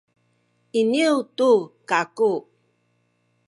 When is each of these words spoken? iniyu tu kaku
iniyu 0.79 1.13
tu 1.37 1.49
kaku 1.89 2.31